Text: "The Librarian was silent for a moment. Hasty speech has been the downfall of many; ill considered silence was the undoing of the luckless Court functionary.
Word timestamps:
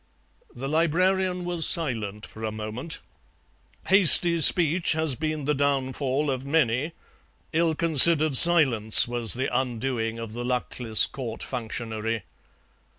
"The 0.55 0.67
Librarian 0.67 1.45
was 1.45 1.67
silent 1.67 2.25
for 2.25 2.43
a 2.43 2.51
moment. 2.51 3.01
Hasty 3.85 4.41
speech 4.41 4.93
has 4.93 5.13
been 5.13 5.45
the 5.45 5.53
downfall 5.53 6.31
of 6.31 6.43
many; 6.43 6.93
ill 7.53 7.75
considered 7.75 8.35
silence 8.35 9.07
was 9.07 9.35
the 9.35 9.55
undoing 9.55 10.17
of 10.17 10.33
the 10.33 10.43
luckless 10.43 11.05
Court 11.05 11.43
functionary. 11.43 12.23